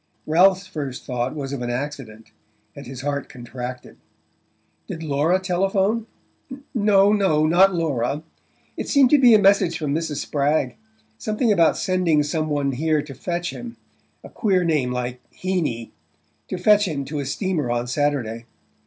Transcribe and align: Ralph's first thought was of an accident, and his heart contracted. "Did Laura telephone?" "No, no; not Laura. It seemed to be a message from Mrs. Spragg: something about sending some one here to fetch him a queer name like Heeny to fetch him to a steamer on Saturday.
Ralph's 0.25 0.65
first 0.65 1.05
thought 1.05 1.35
was 1.35 1.53
of 1.53 1.61
an 1.61 1.69
accident, 1.69 2.31
and 2.75 2.87
his 2.87 3.01
heart 3.01 3.29
contracted. 3.29 3.97
"Did 4.87 5.03
Laura 5.03 5.37
telephone?" 5.39 6.07
"No, 6.73 7.13
no; 7.13 7.45
not 7.45 7.75
Laura. 7.75 8.23
It 8.75 8.87
seemed 8.89 9.11
to 9.11 9.19
be 9.19 9.35
a 9.35 9.39
message 9.39 9.77
from 9.77 9.93
Mrs. 9.93 10.15
Spragg: 10.15 10.75
something 11.19 11.51
about 11.51 11.77
sending 11.77 12.23
some 12.23 12.49
one 12.49 12.71
here 12.71 13.03
to 13.03 13.13
fetch 13.13 13.51
him 13.51 13.77
a 14.23 14.29
queer 14.29 14.63
name 14.63 14.91
like 14.91 15.19
Heeny 15.29 15.91
to 16.47 16.57
fetch 16.57 16.87
him 16.87 17.05
to 17.05 17.19
a 17.19 17.25
steamer 17.27 17.69
on 17.69 17.85
Saturday. 17.85 18.47